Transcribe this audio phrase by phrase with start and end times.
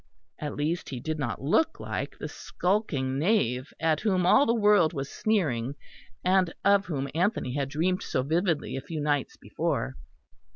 [0.39, 4.93] At least he did not look like the skulking knave at whom all the world
[4.93, 5.75] was sneering,
[6.23, 9.95] and of whom Anthony had dreamt so vividly a few nights before.